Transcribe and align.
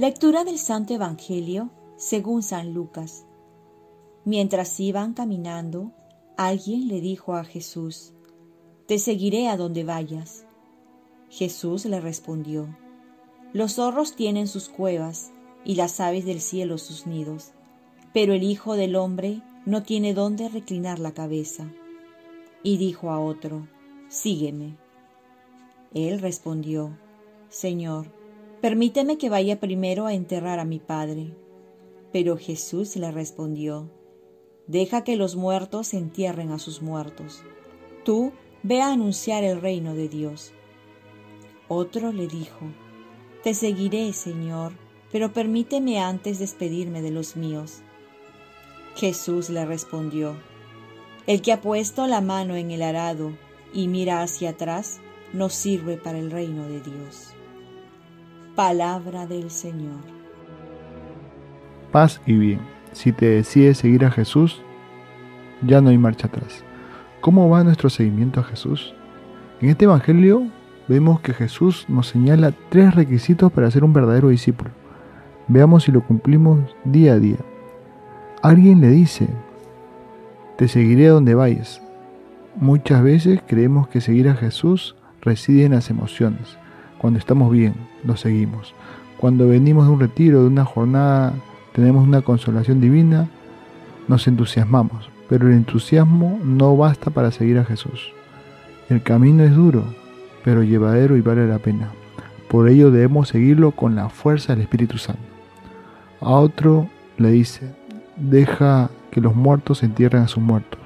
Lectura 0.00 0.44
del 0.44 0.56
Santo 0.56 0.94
Evangelio 0.94 1.68
según 1.98 2.42
San 2.42 2.72
Lucas. 2.72 3.26
Mientras 4.24 4.80
iban 4.80 5.12
caminando, 5.12 5.92
alguien 6.38 6.88
le 6.88 7.02
dijo 7.02 7.34
a 7.34 7.44
Jesús, 7.44 8.14
Te 8.86 8.98
seguiré 8.98 9.48
a 9.48 9.58
donde 9.58 9.84
vayas. 9.84 10.46
Jesús 11.28 11.84
le 11.84 12.00
respondió, 12.00 12.74
Los 13.52 13.74
zorros 13.74 14.16
tienen 14.16 14.48
sus 14.48 14.70
cuevas 14.70 15.32
y 15.66 15.74
las 15.74 16.00
aves 16.00 16.24
del 16.24 16.40
cielo 16.40 16.78
sus 16.78 17.06
nidos, 17.06 17.52
pero 18.14 18.32
el 18.32 18.42
Hijo 18.42 18.76
del 18.76 18.96
Hombre 18.96 19.42
no 19.66 19.82
tiene 19.82 20.14
dónde 20.14 20.48
reclinar 20.48 20.98
la 20.98 21.12
cabeza. 21.12 21.70
Y 22.62 22.78
dijo 22.78 23.10
a 23.10 23.20
otro, 23.20 23.68
Sígueme. 24.08 24.78
Él 25.92 26.20
respondió, 26.20 26.96
Señor, 27.50 28.18
permíteme 28.60 29.18
que 29.18 29.30
vaya 29.30 29.60
primero 29.60 30.06
a 30.06 30.14
enterrar 30.14 30.58
a 30.58 30.64
mi 30.64 30.78
Padre. 30.78 31.34
Pero 32.12 32.36
Jesús 32.36 32.96
le 32.96 33.10
respondió, 33.10 33.90
Deja 34.66 35.02
que 35.02 35.16
los 35.16 35.36
muertos 35.36 35.94
entierren 35.94 36.52
a 36.52 36.58
sus 36.58 36.82
muertos. 36.82 37.42
Tú 38.04 38.32
ve 38.62 38.80
a 38.80 38.92
anunciar 38.92 39.42
el 39.42 39.60
reino 39.60 39.94
de 39.94 40.08
Dios. 40.08 40.52
Otro 41.68 42.12
le 42.12 42.26
dijo, 42.26 42.66
Te 43.42 43.54
seguiré, 43.54 44.12
Señor, 44.12 44.72
pero 45.10 45.32
permíteme 45.32 45.98
antes 45.98 46.38
despedirme 46.38 47.02
de 47.02 47.10
los 47.10 47.36
míos. 47.36 47.82
Jesús 48.94 49.50
le 49.50 49.64
respondió, 49.64 50.36
El 51.26 51.42
que 51.42 51.52
ha 51.52 51.60
puesto 51.60 52.06
la 52.06 52.20
mano 52.20 52.56
en 52.56 52.70
el 52.70 52.82
arado 52.82 53.32
y 53.72 53.88
mira 53.88 54.22
hacia 54.22 54.50
atrás, 54.50 55.00
no 55.32 55.48
sirve 55.48 55.96
para 55.96 56.18
el 56.18 56.30
reino 56.30 56.68
de 56.68 56.80
Dios. 56.80 57.34
Palabra 58.60 59.26
del 59.26 59.50
Señor. 59.50 60.02
Paz 61.92 62.20
y 62.26 62.34
bien. 62.34 62.60
Si 62.92 63.10
te 63.10 63.24
decides 63.24 63.78
seguir 63.78 64.04
a 64.04 64.10
Jesús, 64.10 64.60
ya 65.62 65.80
no 65.80 65.88
hay 65.88 65.96
marcha 65.96 66.26
atrás. 66.26 66.62
¿Cómo 67.22 67.48
va 67.48 67.64
nuestro 67.64 67.88
seguimiento 67.88 68.38
a 68.38 68.44
Jesús? 68.44 68.94
En 69.62 69.70
este 69.70 69.86
Evangelio 69.86 70.42
vemos 70.88 71.20
que 71.20 71.32
Jesús 71.32 71.86
nos 71.88 72.08
señala 72.08 72.52
tres 72.68 72.94
requisitos 72.94 73.50
para 73.50 73.70
ser 73.70 73.82
un 73.82 73.94
verdadero 73.94 74.28
discípulo. 74.28 74.72
Veamos 75.48 75.84
si 75.84 75.92
lo 75.92 76.02
cumplimos 76.02 76.60
día 76.84 77.14
a 77.14 77.18
día. 77.18 77.38
Alguien 78.42 78.82
le 78.82 78.88
dice, 78.88 79.26
te 80.58 80.68
seguiré 80.68 81.06
donde 81.06 81.34
vayas. 81.34 81.80
Muchas 82.56 83.02
veces 83.02 83.40
creemos 83.46 83.88
que 83.88 84.02
seguir 84.02 84.28
a 84.28 84.34
Jesús 84.34 84.96
reside 85.22 85.64
en 85.64 85.72
las 85.72 85.88
emociones. 85.88 86.59
Cuando 87.00 87.18
estamos 87.18 87.50
bien, 87.50 87.72
lo 88.04 88.14
seguimos. 88.18 88.74
Cuando 89.16 89.48
venimos 89.48 89.86
de 89.86 89.92
un 89.92 90.00
retiro, 90.00 90.42
de 90.42 90.48
una 90.48 90.66
jornada, 90.66 91.32
tenemos 91.72 92.06
una 92.06 92.20
consolación 92.20 92.78
divina, 92.78 93.26
nos 94.06 94.28
entusiasmamos. 94.28 95.08
Pero 95.26 95.48
el 95.48 95.54
entusiasmo 95.54 96.38
no 96.44 96.76
basta 96.76 97.10
para 97.10 97.30
seguir 97.30 97.56
a 97.56 97.64
Jesús. 97.64 98.12
El 98.90 99.02
camino 99.02 99.44
es 99.44 99.54
duro, 99.54 99.82
pero 100.44 100.62
llevadero 100.62 101.16
y 101.16 101.22
vale 101.22 101.46
la 101.46 101.58
pena. 101.58 101.90
Por 102.50 102.68
ello 102.68 102.90
debemos 102.90 103.28
seguirlo 103.28 103.70
con 103.70 103.96
la 103.96 104.10
fuerza 104.10 104.52
del 104.52 104.62
Espíritu 104.62 104.98
Santo. 104.98 105.22
A 106.20 106.32
otro 106.32 106.86
le 107.16 107.30
dice, 107.30 107.74
deja 108.16 108.90
que 109.10 109.22
los 109.22 109.34
muertos 109.34 109.82
entierren 109.82 110.24
a 110.24 110.28
sus 110.28 110.42
muertos. 110.42 110.80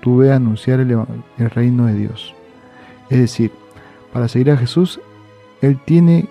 Tú 0.00 0.18
ve 0.18 0.32
a 0.32 0.36
anunciar 0.36 0.80
el, 0.80 0.90
el 1.38 1.50
reino 1.50 1.86
de 1.86 1.94
Dios. 1.94 2.34
Es 3.08 3.20
decir, 3.20 3.52
para 4.12 4.28
seguir 4.28 4.50
a 4.50 4.58
Jesús, 4.58 5.00
Él 5.60 5.78
tiene 5.84 6.28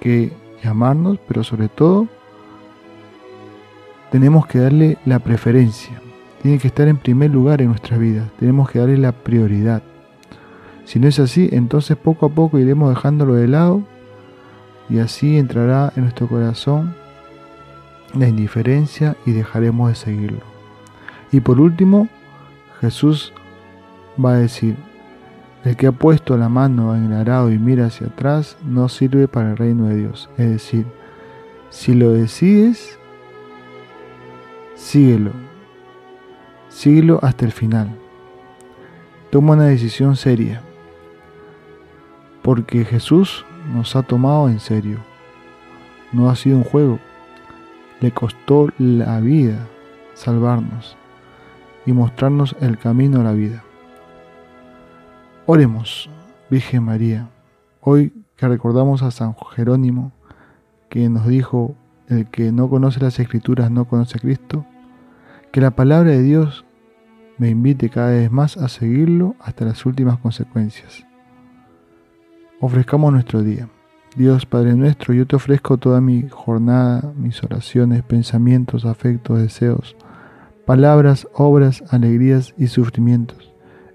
que 0.00 0.32
llamarnos, 0.62 1.18
pero 1.26 1.44
sobre 1.44 1.68
todo 1.68 2.08
tenemos 4.10 4.46
que 4.46 4.58
darle 4.58 4.98
la 5.04 5.18
preferencia. 5.18 6.00
Tiene 6.42 6.58
que 6.58 6.68
estar 6.68 6.86
en 6.88 6.98
primer 6.98 7.30
lugar 7.30 7.62
en 7.62 7.68
nuestras 7.68 7.98
vidas. 7.98 8.30
Tenemos 8.38 8.70
que 8.70 8.78
darle 8.78 8.98
la 8.98 9.12
prioridad. 9.12 9.82
Si 10.84 10.98
no 10.98 11.08
es 11.08 11.18
así, 11.18 11.48
entonces 11.52 11.96
poco 11.96 12.26
a 12.26 12.28
poco 12.28 12.58
iremos 12.58 12.94
dejándolo 12.94 13.34
de 13.34 13.48
lado 13.48 13.82
y 14.90 14.98
así 14.98 15.38
entrará 15.38 15.92
en 15.96 16.02
nuestro 16.02 16.28
corazón 16.28 16.94
la 18.14 18.28
indiferencia 18.28 19.16
y 19.26 19.32
dejaremos 19.32 19.88
de 19.88 19.94
seguirlo. 19.94 20.40
Y 21.32 21.40
por 21.40 21.60
último, 21.60 22.08
Jesús 22.80 23.32
va 24.22 24.34
a 24.34 24.38
decir, 24.38 24.76
el 25.64 25.76
que 25.76 25.86
ha 25.86 25.92
puesto 25.92 26.36
la 26.36 26.48
mano 26.48 26.94
en 26.94 27.06
el 27.06 27.14
arado 27.14 27.50
y 27.50 27.58
mira 27.58 27.86
hacia 27.86 28.08
atrás 28.08 28.56
no 28.64 28.88
sirve 28.88 29.28
para 29.28 29.52
el 29.52 29.56
reino 29.56 29.86
de 29.86 29.96
Dios. 29.96 30.28
Es 30.36 30.50
decir, 30.50 30.86
si 31.70 31.94
lo 31.94 32.12
decides, 32.12 32.98
síguelo. 34.74 35.32
Síguelo 36.68 37.18
hasta 37.22 37.46
el 37.46 37.52
final. 37.52 37.96
Toma 39.30 39.54
una 39.54 39.66
decisión 39.66 40.16
seria 40.16 40.62
porque 42.42 42.84
Jesús 42.84 43.46
nos 43.72 43.96
ha 43.96 44.02
tomado 44.02 44.50
en 44.50 44.60
serio. 44.60 44.98
No 46.12 46.28
ha 46.28 46.36
sido 46.36 46.58
un 46.58 46.64
juego. 46.64 46.98
Le 48.00 48.12
costó 48.12 48.68
la 48.76 49.18
vida 49.20 49.66
salvarnos 50.12 50.96
y 51.86 51.92
mostrarnos 51.92 52.54
el 52.60 52.76
camino 52.76 53.22
a 53.22 53.24
la 53.24 53.32
vida. 53.32 53.64
Oremos, 55.46 56.08
Virgen 56.48 56.84
María, 56.84 57.28
hoy 57.82 58.14
que 58.34 58.48
recordamos 58.48 59.02
a 59.02 59.10
San 59.10 59.36
Jerónimo, 59.54 60.10
que 60.88 61.06
nos 61.10 61.26
dijo, 61.26 61.76
el 62.08 62.30
que 62.30 62.50
no 62.50 62.70
conoce 62.70 62.98
las 63.00 63.20
escrituras 63.20 63.70
no 63.70 63.84
conoce 63.84 64.16
a 64.16 64.20
Cristo, 64.22 64.64
que 65.52 65.60
la 65.60 65.72
palabra 65.72 66.12
de 66.12 66.22
Dios 66.22 66.64
me 67.36 67.50
invite 67.50 67.90
cada 67.90 68.12
vez 68.12 68.32
más 68.32 68.56
a 68.56 68.68
seguirlo 68.68 69.36
hasta 69.38 69.66
las 69.66 69.84
últimas 69.84 70.18
consecuencias. 70.18 71.06
Ofrezcamos 72.58 73.12
nuestro 73.12 73.42
día. 73.42 73.68
Dios 74.16 74.46
Padre 74.46 74.74
nuestro, 74.74 75.12
yo 75.12 75.26
te 75.26 75.36
ofrezco 75.36 75.76
toda 75.76 76.00
mi 76.00 76.26
jornada, 76.26 77.12
mis 77.18 77.44
oraciones, 77.44 78.02
pensamientos, 78.02 78.86
afectos, 78.86 79.42
deseos, 79.42 79.94
palabras, 80.64 81.28
obras, 81.34 81.84
alegrías 81.90 82.54
y 82.56 82.68
sufrimientos, 82.68 83.53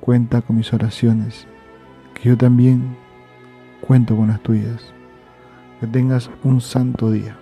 Cuenta 0.00 0.42
con 0.42 0.56
mis 0.56 0.72
oraciones, 0.72 1.46
que 2.14 2.30
yo 2.30 2.36
también 2.36 2.96
cuento 3.80 4.16
con 4.16 4.28
las 4.28 4.40
tuyas. 4.40 4.92
Que 5.80 5.86
tengas 5.86 6.30
un 6.42 6.60
santo 6.60 7.10
día. 7.10 7.39